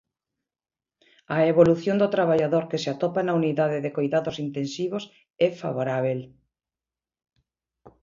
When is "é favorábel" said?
5.45-6.19